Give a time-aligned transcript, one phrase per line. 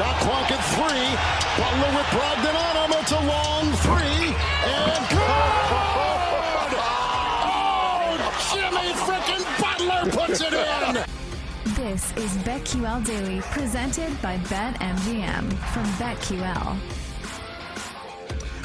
[0.00, 1.12] Shot clock at three.
[1.60, 2.96] Butler with Brogdon on him.
[3.00, 4.32] It's a long three.
[4.64, 6.72] And good!
[7.44, 8.16] Oh,
[8.54, 11.04] Jimmy freaking Butler puts it in!
[11.74, 16.78] This is BetQL Daily, presented by BetMGM from BetQL.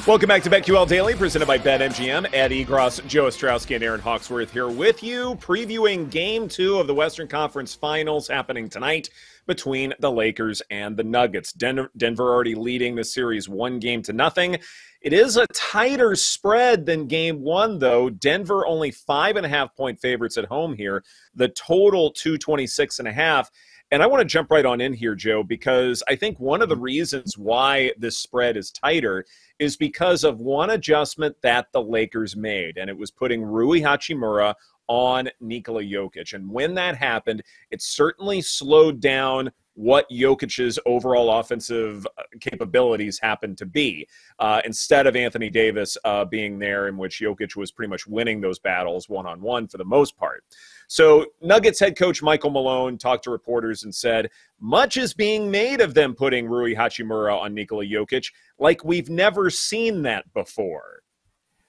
[0.07, 2.33] Welcome back to BetQL Daily, presented by BetMGM.
[2.33, 6.95] Ed Egros, Joe Ostrowski, and Erin Hawksworth here with you, previewing Game Two of the
[6.95, 9.09] Western Conference Finals happening tonight
[9.47, 11.53] between the Lakers and the Nuggets.
[11.53, 14.57] Den- Denver already leading the series one game to nothing.
[15.01, 18.09] It is a tighter spread than Game One, though.
[18.09, 21.03] Denver only five and a half point favorites at home here.
[21.35, 23.15] The total two twenty six and a half.
[23.15, 23.51] And a half.
[23.91, 26.69] And I want to jump right on in here, Joe, because I think one of
[26.69, 29.25] the reasons why this spread is tighter
[29.59, 34.55] is because of one adjustment that the Lakers made, and it was putting Rui Hachimura
[34.87, 36.33] on Nikola Jokic.
[36.33, 43.57] And when that happened, it certainly slowed down what Jokic's overall offensive uh, capabilities happened
[43.57, 44.07] to be.
[44.39, 48.41] Uh, instead of Anthony Davis uh, being there, in which Jokic was pretty much winning
[48.41, 50.43] those battles one on one for the most part.
[50.87, 54.29] So, Nuggets head coach Michael Malone talked to reporters and said,
[54.59, 59.49] much is being made of them putting Rui Hachimura on Nikola Jokic, like we've never
[59.49, 61.01] seen that before.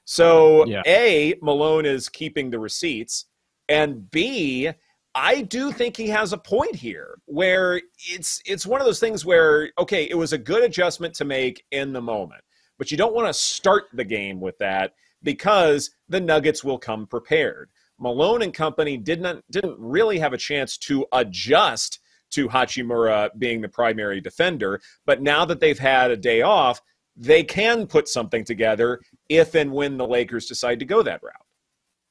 [0.06, 0.82] So, yeah.
[0.86, 3.26] A, Malone is keeping the receipts,
[3.68, 4.70] and B,
[5.16, 9.24] I do think he has a point here where it's it's one of those things
[9.24, 12.42] where okay, it was a good adjustment to make in the moment,
[12.78, 17.06] but you don't want to start the game with that because the Nuggets will come
[17.06, 17.70] prepared.
[17.98, 21.98] Malone and company didn't didn't really have a chance to adjust
[22.32, 26.80] to Hachimura being the primary defender, but now that they've had a day off,
[27.16, 31.34] they can put something together if and when the Lakers decide to go that route.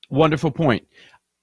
[0.09, 0.87] Wonderful point.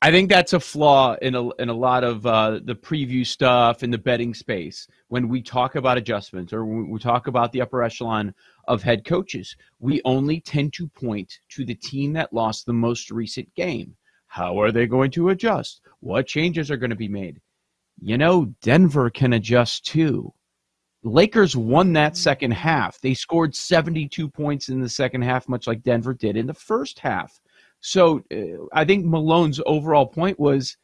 [0.04, 3.84] I think that's a flaw in a, in a lot of uh, the preview stuff
[3.84, 4.88] in the betting space.
[5.06, 8.34] When we talk about adjustments or we talk about the upper echelon
[8.66, 13.12] of head coaches, we only tend to point to the team that lost the most
[13.12, 13.94] recent game.
[14.26, 15.82] How are they going to adjust?
[16.00, 17.40] What changes are going to be made?
[18.00, 20.34] You know, Denver can adjust too.
[21.04, 23.00] Lakers won that second half.
[23.00, 26.98] They scored 72 points in the second half, much like Denver did in the first
[26.98, 27.40] half.
[27.80, 30.76] So uh, I think Malone's overall point was,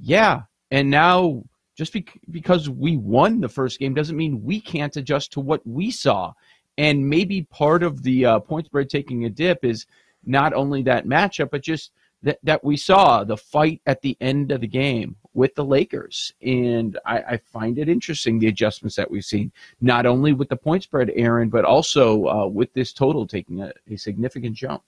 [0.00, 1.42] yeah, and now
[1.76, 5.66] just be- because we won the first game doesn't mean we can't adjust to what
[5.66, 6.32] we saw.
[6.78, 9.86] And maybe part of the uh, point spread taking a dip is
[10.24, 11.92] not only that matchup, but just–
[12.26, 16.32] that, that we saw the fight at the end of the game with the Lakers.
[16.42, 20.56] And I, I, find it interesting the adjustments that we've seen, not only with the
[20.56, 24.82] point spread, Erin, but also uh, with this total taking a, a significant jump.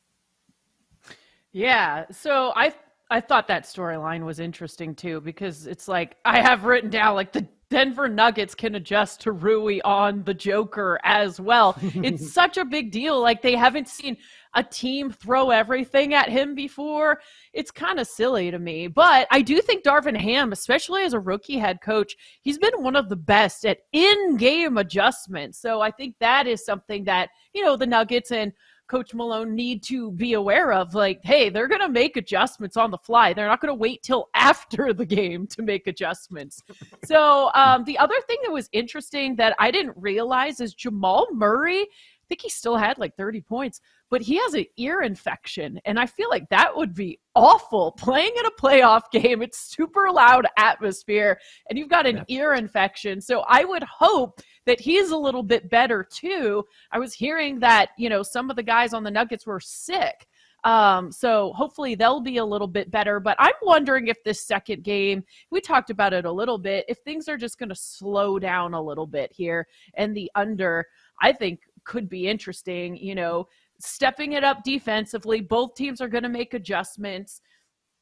[1.53, 2.07] Yeah.
[2.11, 2.75] So I
[3.11, 7.33] I thought that storyline was interesting too because it's like I have written down like
[7.33, 11.77] the Denver Nuggets can adjust to Rui on the Joker as well.
[11.83, 13.21] it's such a big deal.
[13.21, 14.17] Like they haven't seen
[14.55, 17.21] a team throw everything at him before.
[17.53, 18.87] It's kind of silly to me.
[18.87, 22.97] But I do think Darvin Ham, especially as a rookie head coach, he's been one
[22.97, 25.61] of the best at in-game adjustments.
[25.61, 28.53] So I think that is something that, you know, the Nuggets and
[28.89, 30.95] Coach Malone need to be aware of.
[30.95, 33.33] Like, hey, they're going to make adjustments on the fly.
[33.33, 36.63] They're not going to wait till after the game to make adjustments.
[37.05, 41.87] so, um, the other thing that was interesting that I didn't realize is Jamal Murray.
[42.29, 43.81] I think he still had like 30 points,
[44.11, 45.81] but he has an ear infection.
[45.87, 49.41] And I feel like that would be awful playing in a playoff game.
[49.41, 51.39] It's super loud atmosphere,
[51.71, 52.37] and you've got an yeah.
[52.37, 53.23] ear infection.
[53.23, 56.65] So I would hope that he's a little bit better too.
[56.93, 60.27] I was hearing that, you know, some of the guys on the Nuggets were sick.
[60.65, 63.21] Um, so hopefully they'll be a little bit better.
[63.21, 66.99] But I'm wondering if this second game, we talked about it a little bit, if
[66.99, 70.87] things are just going to slow down a little bit here and the under,
[71.21, 72.97] I think could be interesting.
[72.97, 73.49] You know,
[73.81, 75.41] stepping it up defensively.
[75.41, 77.41] Both teams are going to make adjustments.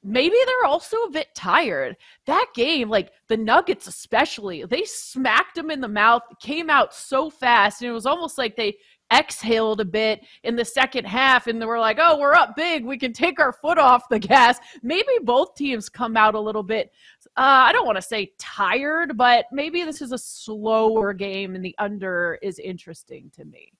[0.03, 1.97] Maybe they're also a bit tired.
[2.27, 7.31] That game, like the Nuggets especially, they smacked them in the mouth, came out so
[7.31, 8.77] fast, and it was almost like they
[9.13, 12.85] exhaled a bit in the second half and they were like, oh, we're up big.
[12.85, 14.59] We can take our foot off the gas.
[14.83, 16.93] Maybe both teams come out a little bit,
[17.37, 21.65] uh, I don't want to say tired, but maybe this is a slower game and
[21.65, 23.73] the under is interesting to me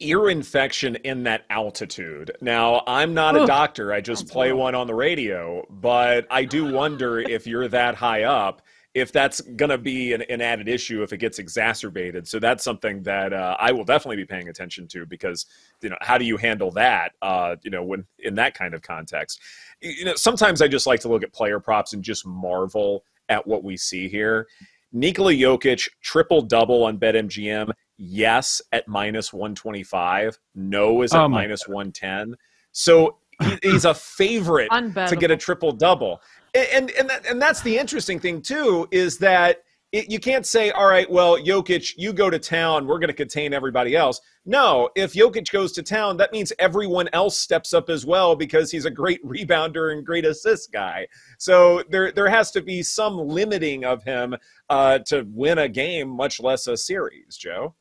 [0.00, 2.32] ear infection in that altitude.
[2.40, 3.92] Now, I'm not a doctor.
[3.92, 8.24] I just play one on the radio, but I do wonder if you're that high
[8.24, 8.62] up,
[8.94, 12.26] if that's going to be an, an, added issue if it gets exacerbated.
[12.26, 15.46] So that's something that uh, I will definitely be paying attention to because,
[15.80, 18.82] you know, how do you handle that, uh, you know, when in that kind of
[18.82, 19.40] context?
[19.80, 23.46] You know, sometimes I just like to look at player props and just marvel at
[23.46, 24.48] what we see here
[24.92, 27.70] Nikola Jokic triple double on BetMGM.
[27.96, 30.38] Yes, at minus 125.
[30.54, 32.36] No is at Oh my minus 110.
[32.72, 33.18] So
[33.62, 34.70] he's a favorite
[35.08, 36.20] to get a triple double.
[36.54, 39.62] And and that, and that's the interesting thing too is that
[39.92, 43.14] it, you can't say, all right, well, Jokic, you go to town, we're going to
[43.14, 44.20] contain everybody else.
[44.46, 48.70] No, if Jokic goes to town, that means everyone else steps up as well because
[48.70, 51.06] he's a great rebounder and great assist guy.
[51.38, 54.36] So there there has to be some limiting of him
[54.68, 57.36] uh, to win a game, much less a series.
[57.36, 57.74] Joe.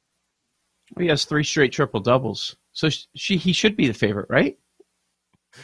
[0.97, 4.57] He has three straight triple doubles, so she he should be the favorite, right?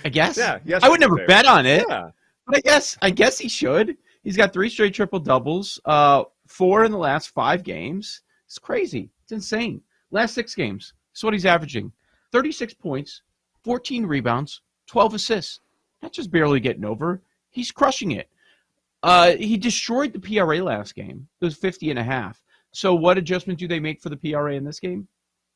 [0.04, 0.38] I guess.
[0.38, 1.28] Yeah, yes, I would never favorite.
[1.28, 2.10] bet on it, Yeah.
[2.46, 3.98] But I guess I guess he should.
[4.24, 8.22] He's got three straight triple doubles, uh, four in the last five games.
[8.46, 9.12] It's crazy.
[9.24, 9.82] It's insane.
[10.12, 11.92] Last six games, this is what he's averaging:
[12.32, 13.22] thirty-six points,
[13.64, 15.60] fourteen rebounds, twelve assists.
[16.02, 17.22] Not just barely getting over.
[17.50, 18.30] He's crushing it.
[19.02, 21.28] Uh, he destroyed the PRA last game.
[21.40, 22.44] It was 50 and a half.
[22.72, 25.08] So what adjustment do they make for the PRA in this game?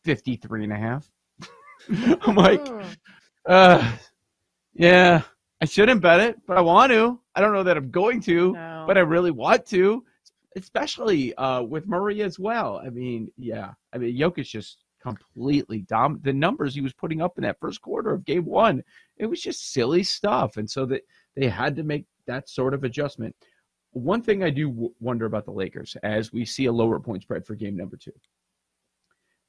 [0.04, 1.12] 53 and a half.
[2.22, 2.66] I'm like,
[3.46, 3.92] uh,
[4.74, 5.24] yeah,
[5.62, 7.20] I shouldn't bet it, but I want to.
[7.36, 8.86] I don't know that I'm going to, No.
[8.88, 10.06] but I really want to,
[10.56, 12.82] especially uh, with Murray as well.
[12.84, 16.20] I mean, yeah, I mean, Jokic just completely dom.
[16.24, 18.84] The numbers he was putting up in that first quarter of game one,
[19.18, 21.02] it was just silly stuff, and so that
[21.36, 23.36] they had to make that sort of adjustment.
[23.92, 27.24] One thing I do w- wonder about the Lakers as we see a lower point
[27.24, 28.14] spread for game number two.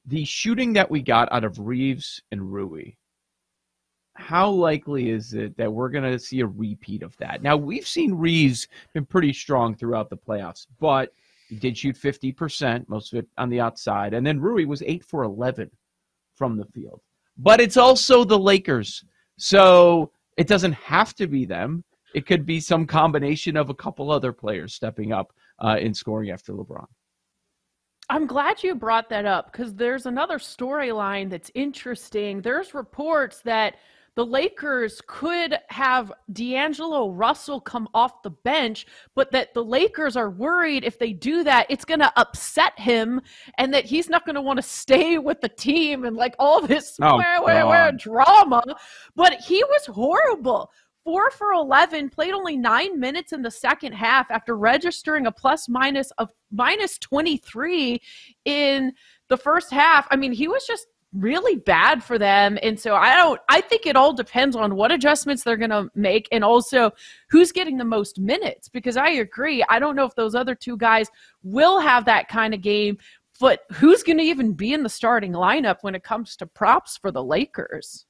[0.07, 2.93] The shooting that we got out of Reaves and Rui,
[4.15, 7.41] how likely is it that we're going to see a repeat of that?
[7.41, 11.13] Now, we've seen Reaves been pretty strong throughout the playoffs, but
[11.47, 14.13] he did shoot 50%, most of it on the outside.
[14.13, 15.69] And then Rui was 8 for 11
[16.35, 17.01] from the field.
[17.37, 19.03] But it's also the Lakers.
[19.37, 21.83] So it doesn't have to be them.
[22.13, 26.31] It could be some combination of a couple other players stepping up uh, in scoring
[26.31, 26.85] after LeBron.
[28.09, 32.41] I'm glad you brought that up because there's another storyline that's interesting.
[32.41, 33.77] There's reports that
[34.15, 38.85] the Lakers could have D'Angelo Russell come off the bench,
[39.15, 43.21] but that the Lakers are worried if they do that, it's going to upset him
[43.57, 46.65] and that he's not going to want to stay with the team and like all
[46.65, 48.63] this Oh, where, where, where drama.
[49.15, 50.71] But he was horrible.
[51.03, 55.67] Four for 11, played only nine minutes in the second half after registering a plus
[55.67, 57.99] minus of minus 23
[58.45, 58.93] in
[59.27, 60.07] the first half.
[60.11, 62.57] I mean, he was just really bad for them.
[62.63, 65.89] And so I don't, I think it all depends on what adjustments they're going to
[65.93, 66.91] make and also
[67.29, 69.63] who's getting the most minutes because I agree.
[69.67, 71.09] I don't know if those other two guys
[71.43, 72.97] will have that kind of game,
[73.39, 76.97] but who's going to even be in the starting lineup when it comes to props
[76.97, 78.05] for the Lakers?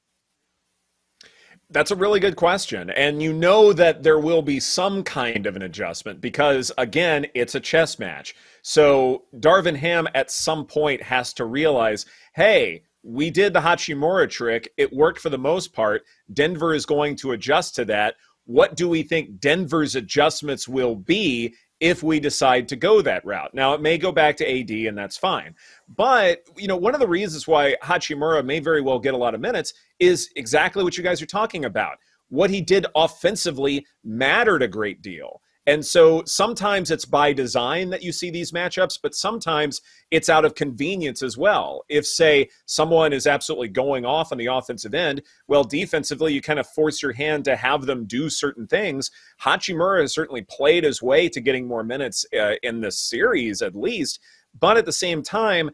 [1.70, 2.90] That's a really good question.
[2.90, 7.54] And you know that there will be some kind of an adjustment because, again, it's
[7.54, 8.34] a chess match.
[8.60, 12.04] So Darvin Ham at some point has to realize
[12.34, 14.72] hey, we did the Hachimura trick.
[14.76, 16.02] It worked for the most part.
[16.32, 18.14] Denver is going to adjust to that.
[18.44, 23.54] What do we think Denver's adjustments will be if we decide to go that route?
[23.54, 25.54] Now, it may go back to AD, and that's fine.
[25.88, 29.34] But, you know, one of the reasons why Hachimura may very well get a lot
[29.34, 31.98] of minutes is exactly what you guys are talking about.
[32.28, 35.41] What he did offensively mattered a great deal.
[35.66, 39.80] And so sometimes it's by design that you see these matchups, but sometimes
[40.10, 41.84] it's out of convenience as well.
[41.88, 46.58] If, say, someone is absolutely going off on the offensive end, well, defensively, you kind
[46.58, 49.10] of force your hand to have them do certain things.
[49.40, 53.76] Hachimura has certainly played his way to getting more minutes uh, in this series, at
[53.76, 54.18] least.
[54.58, 55.70] But at the same time,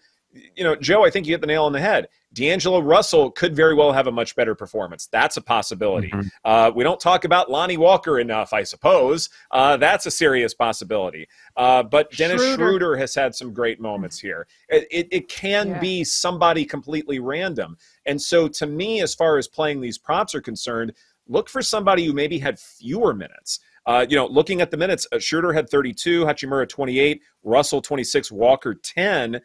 [0.55, 2.09] you know, Joe, I think you hit the nail on the head.
[2.35, 5.07] D'Angelo Russell could very well have a much better performance.
[5.11, 6.11] That's a possibility.
[6.11, 6.29] Mhm.
[6.45, 9.31] Uh, we don't talk about Lonnie Walker enough, I suppose.
[9.51, 11.27] Uh, that's a serious possibility.
[11.57, 12.57] Uh, but Dennis Schroeder.
[12.57, 12.97] Schroeder.
[12.97, 14.47] has had some great moments here.
[14.69, 15.81] It, it, it can Yeah.
[15.81, 17.77] be somebody completely random.
[18.05, 20.93] And so, to me, as far as playing these props are concerned,
[21.29, 23.61] look for somebody who maybe had fewer minutes.
[23.87, 28.31] Uh, you know, looking at the minutes, uh, Schroeder had 32, Hachimura 28, Russell 26,
[28.31, 29.41] Walker 10.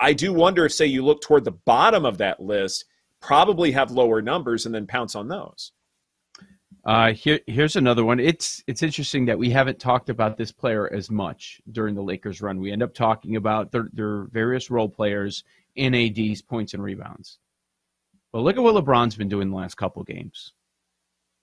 [0.00, 2.84] I do wonder if, say, you look toward the bottom of that list,
[3.20, 5.72] probably have lower numbers and then pounce on those.
[6.84, 8.20] Uh, here, here's another one.
[8.20, 12.40] It's it's interesting that we haven't talked about this player as much during the Lakers
[12.40, 12.60] run.
[12.60, 15.44] We end up talking about their, their various role players
[15.76, 17.38] in AD's points and rebounds.
[18.32, 20.52] But look at what LeBron's been doing the last couple games.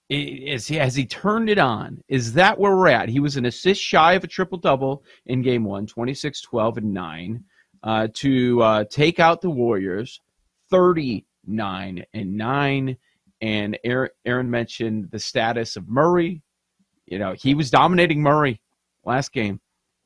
[0.09, 2.01] Is he, has he turned it on?
[2.07, 3.09] Is that where we're at?
[3.09, 6.93] He was an assist shy of a triple double in game one, 26, 12, and
[6.93, 7.43] 9,
[7.86, 10.20] uh, to uh, take out the Warriors,
[10.72, 12.98] 39 and 9
[13.42, 16.42] and Erin, Erin mentioned the status of Murray.
[17.06, 18.60] You know, he was dominating Murray
[19.06, 19.60] last game.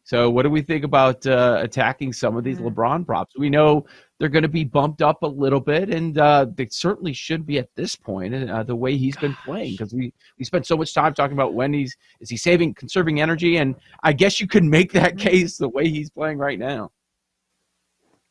[0.04, 2.58] So, what do we think about uh, attacking some of these.
[2.58, 3.36] LeBron props?
[3.38, 3.86] We know
[4.18, 7.60] they're going to be bumped up a little bit, and uh, they certainly should be
[7.60, 8.34] at this point.
[8.34, 11.54] Uh, the way he's been playing, because we we spent so much time talking about
[11.54, 15.58] when he's is he saving, conserving energy, and I guess you could make that case
[15.58, 16.92] the way he's playing right now.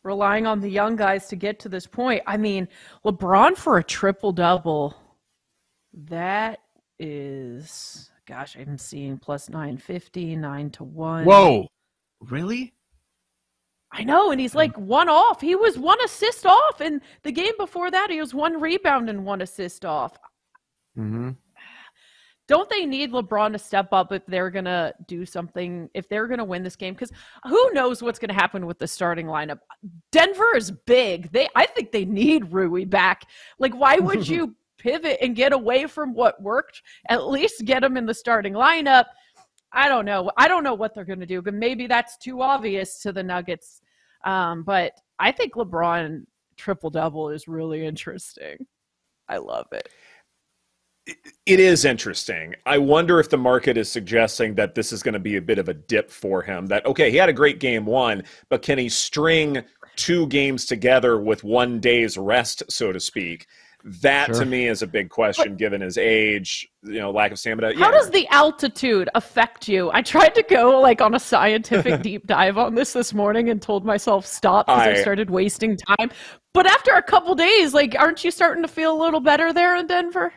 [0.09, 2.23] Relying on the young guys to get to this point.
[2.27, 2.67] I mean,
[3.05, 4.97] LeBron for a triple double.
[5.93, 6.61] That
[6.99, 11.27] is, gosh, I'm seeing plus 950, 9 to 1.
[11.27, 11.67] Whoa,
[12.23, 12.73] really?
[13.93, 15.43] I know, and he's like one off.
[15.43, 19.27] He was one assist off, and the game before that, he was one rebound and
[19.27, 20.17] one assist off.
[20.97, 21.33] Mm-hmm.
[22.49, 25.89] Don't they need LeBron to step up if they're gonna do something?
[25.95, 27.13] If they're gonna win this game, because
[27.45, 29.61] who knows what's gonna happen with the starting lineup?
[30.11, 31.31] Denver is big.
[31.31, 33.27] They, I think they need Rui back.
[33.59, 36.83] Like, why would you pivot and get away from what worked?
[37.09, 39.05] At least get him in the starting lineup.
[39.73, 40.31] I don't know.
[40.37, 43.23] I don't know what they're going to do, but maybe that's too obvious to the
[43.23, 43.83] Nuggets.
[44.25, 46.25] Um, but I think LeBron
[46.57, 48.67] triple double is really interesting.
[49.29, 49.89] I love it.
[51.47, 52.55] It is interesting.
[52.67, 55.59] I wonder if the market is suggesting that this is going to be a bit
[55.59, 56.67] of a dip for him.
[56.67, 59.63] That, okay, he had a great game one, but can he string
[59.97, 63.47] two games together with one day's rest, so to speak?
[64.03, 64.41] That Sure.
[64.41, 67.69] to me is a big question given his age, you know, lack of stamina.
[67.75, 67.91] How Yeah.
[67.93, 69.91] does the altitude affect you?
[69.95, 73.63] I tried to go like on a scientific deep dive on this this morning and
[73.63, 76.11] told myself stop because I, I- started wasting time.
[76.53, 79.77] But after a couple days, like, aren't you starting to feel a little better there
[79.77, 80.33] in Denver?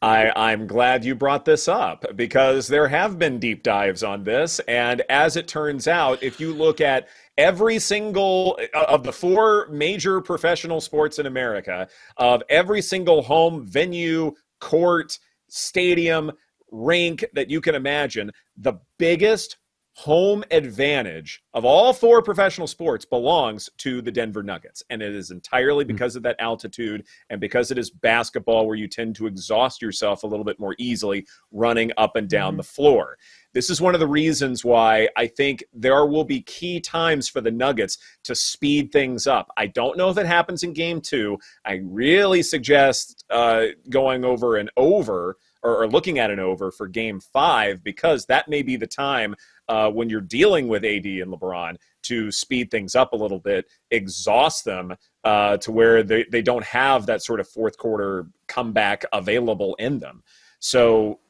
[0.00, 4.60] I, I'm glad you brought this up because there have been deep dives on this.
[4.68, 9.66] And as it turns out, if you look at every single uh, of the four
[9.70, 16.30] major professional sports in America, of every single home venue, court, stadium,
[16.70, 19.57] rink that you can imagine, the biggest
[19.98, 24.80] home advantage of all four professional sports belongs to the Denver Nuggets.
[24.90, 25.88] And it is entirely hmm.
[25.88, 30.22] because of that altitude and because it is basketball where you tend to exhaust yourself
[30.22, 32.58] a little bit more easily running up and down mm-hmm.
[32.58, 33.18] the floor.
[33.54, 37.40] This is one of the reasons why I think there will be key times for
[37.40, 39.48] the Nuggets to speed things up.
[39.56, 41.38] I don't know if it happens in game two.
[41.64, 46.86] I really suggest uh, going over and over or, or looking at an over for
[46.86, 49.34] game five because that may be the time
[49.68, 53.66] uh, when you're dealing with AD and LeBron to speed things up a little bit,
[53.90, 59.04] exhaust them uh, to where they, they don't have that sort of fourth quarter comeback
[59.12, 60.22] available in them.
[60.60, 61.20] So,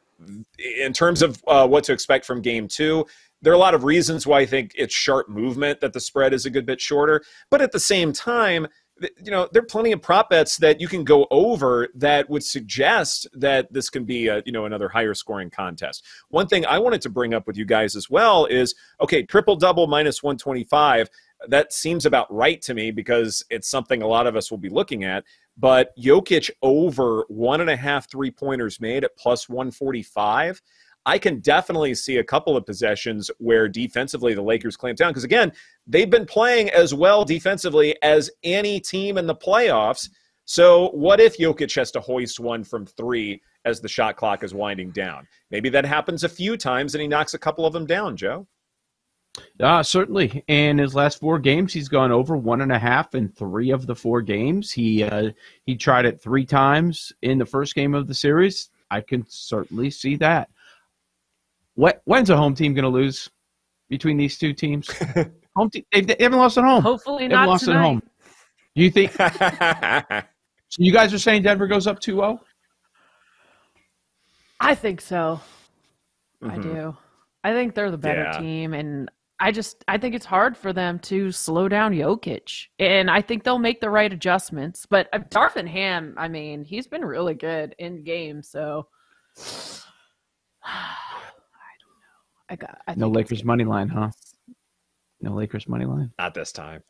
[0.59, 3.07] in terms of uh, what to expect from game two,
[3.43, 6.35] there are a lot of reasons why I think it's sharp movement that the spread
[6.35, 7.23] is a good bit shorter.
[7.51, 8.67] But at the same time,
[9.23, 12.43] you know, there are plenty of prop bets that you can go over that would
[12.43, 16.05] suggest that this can be a, you know, another higher scoring contest.
[16.31, 19.57] One thing I wanted to bring up with you guys as well is okay, triple
[19.57, 21.09] double minus 125.
[21.47, 24.69] That seems about right to me because it's something a lot of us will be
[24.69, 25.23] looking at.
[25.59, 30.62] But Jokic over one and a half three pointers made at plus 145.
[31.05, 35.25] I can definitely see a couple of possessions where defensively the Lakers clamp down because
[35.25, 35.53] again,
[35.87, 40.11] they've been playing as well defensively as any team in the playoffs.
[40.45, 44.55] So what if Jokic has to hoist one from three as the shot clock is
[44.55, 45.27] winding down?
[45.50, 48.47] Maybe that happens a few times and he knocks a couple of them down, Joe.
[49.61, 50.42] Uh, certainly.
[50.49, 53.87] In his last four games, he's gone over one and a half in three of
[53.87, 54.71] the four games.
[54.73, 55.30] He uh,
[55.64, 58.71] he tried it three times in the first game of the series.
[58.90, 60.49] I can certainly see that.
[61.75, 63.28] What when's a home team going to lose
[63.88, 64.88] between these two teams?
[65.57, 66.83] home team, they, they haven't lost at home.
[66.83, 67.78] Hopefully They haven't lost tonight.
[67.78, 68.02] at home.
[68.75, 69.12] Do you think?
[70.68, 72.00] so you guys are saying Denver goes up oh?
[72.00, 72.38] 2-0?
[74.61, 75.40] I think so.
[76.42, 76.62] I Mhm.
[76.62, 76.97] do.
[77.45, 78.38] I think they're the better Yeah.
[78.40, 83.09] team, and I just I think it's hard for them to slow down Jokic, and
[83.11, 84.85] I think they'll make the right adjustments.
[84.85, 88.88] But uh, Darvin Ham, I mean, he's been really good in games, so
[90.64, 90.95] I
[91.80, 92.50] don't know.
[92.50, 94.11] I got I No Lakers money line, huh?
[95.21, 96.12] No Lakers money line.
[96.18, 96.83] Not this time.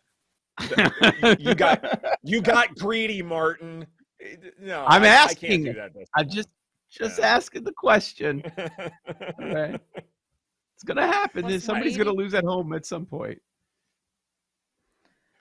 [1.39, 3.87] you got you got greedy, Martin.
[4.61, 5.51] No, I'm I- I asking.
[5.51, 6.49] can't do that this I'm just
[6.91, 7.27] just Yeah.
[7.27, 8.43] asking the question.
[8.57, 8.71] time.
[9.39, 9.81] Right.
[10.79, 11.43] It's gonna happen.
[11.43, 13.43] Plus Somebody's gonna lose at home at some point.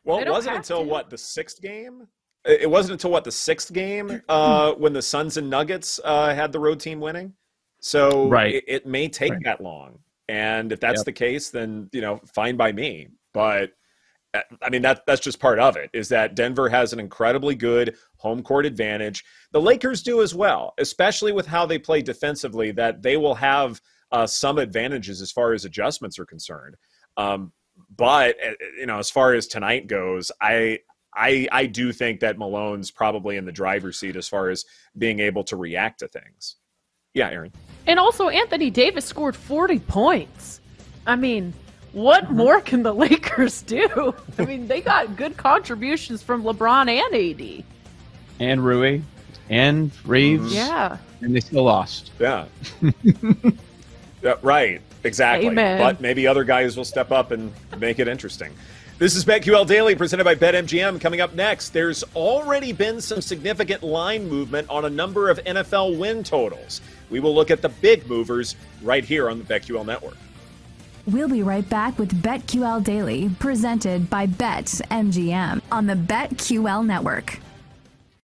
[0.04, 0.90] Well, it wasn't until to.
[0.90, 2.08] what the sixth game.
[2.44, 6.34] It it wasn't until what the sixth game uh, when the Suns and Nuggets uh,
[6.34, 7.34] had the road team winning.
[7.82, 8.56] So Right.
[8.56, 9.44] it, it may take Right.
[9.44, 11.06] that long, and if that's Yep.
[11.06, 13.10] the case, then you know, fine by me.
[13.32, 13.74] But
[14.34, 15.92] uh, I mean that that's just part of it.
[15.94, 19.24] Is that Denver has an incredibly good home court advantage.
[19.52, 22.72] The Lakers do as well, especially with how they play defensively.
[22.72, 23.80] That they will have
[24.12, 26.76] uh, some advantages as far as adjustments are concerned.
[27.18, 27.52] Um,
[27.96, 30.80] but uh, you know, as far as tonight goes, I
[31.16, 34.66] I I do think that Malone's probably in the driver's seat as far as
[34.98, 36.58] being able to react to things.
[37.14, 37.52] Yeah, Erin.
[37.88, 40.62] And also, Anthony Davis scored 40 points.
[41.08, 41.54] I mean,
[41.94, 42.38] what mm-hmm.
[42.38, 44.14] more can the Lakers do?
[44.38, 47.64] I mean, they got good contributions from LeBron and AD.
[48.40, 49.02] And Rui.
[49.50, 50.54] And Reaves.
[50.54, 50.98] Yeah.
[51.22, 52.12] And they still lost.
[52.20, 52.46] Yeah.
[54.22, 54.82] yeah right.
[55.04, 55.48] Exactly.
[55.48, 55.80] Amen.
[55.80, 58.54] But maybe other guys will step up and make it interesting.
[59.00, 61.00] This is BetQL Daily presented by BetMGM.
[61.00, 66.00] Coming up next, there's already been some significant line movement on a number of NFL
[66.00, 66.82] win totals.
[67.12, 70.18] We will look at the big movers right here on the BetQL Network.
[71.06, 77.40] We'll be right back with BetQL Daily, presented by BetMGM on the BetQL Network.